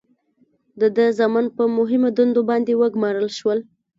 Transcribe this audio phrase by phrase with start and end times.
[0.79, 3.59] د ده زامن په مهمو دندو باندې وګمارل شول.